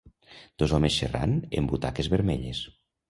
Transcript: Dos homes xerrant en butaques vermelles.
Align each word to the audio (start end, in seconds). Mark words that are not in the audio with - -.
Dos 0.61 0.71
homes 0.77 0.95
xerrant 1.01 1.35
en 1.59 1.67
butaques 1.73 2.11
vermelles. 2.15 2.65